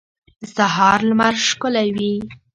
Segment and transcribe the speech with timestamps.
[0.41, 2.13] د سهار لمر ښکلی وي.